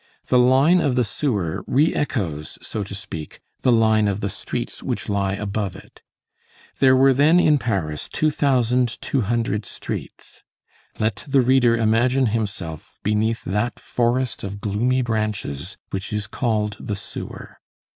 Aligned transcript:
The 0.29 0.39
line 0.39 0.81
of 0.81 0.95
the 0.95 1.03
sewer 1.03 1.63
re 1.67 1.93
echoes, 1.93 2.57
so 2.59 2.83
to 2.83 2.95
speak, 2.95 3.39
the 3.61 3.71
line 3.71 4.07
of 4.07 4.19
the 4.19 4.29
streets 4.29 4.81
which 4.81 5.07
lie 5.09 5.35
above 5.35 5.75
it. 5.75 6.01
There 6.79 6.95
were 6.95 7.13
then 7.13 7.39
in 7.39 7.59
Paris 7.59 8.09
two 8.11 8.31
thousand 8.31 8.99
two 8.99 9.21
hundred 9.21 9.63
streets. 9.63 10.43
Let 10.97 11.23
the 11.27 11.41
reader 11.41 11.77
imagine 11.77 12.25
himself 12.33 12.97
beneath 13.03 13.43
that 13.43 13.79
forest 13.79 14.43
of 14.43 14.59
gloomy 14.59 15.03
branches 15.03 15.77
which 15.91 16.11
is 16.11 16.25
called 16.25 16.77
the 16.79 16.95
sewer. 16.95 17.59